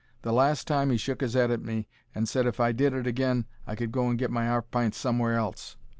[0.23, 3.05] The last time he shook his 'ead at me, and said if I did it
[3.05, 5.77] agin I could go and get my 'arf pints somewhere else.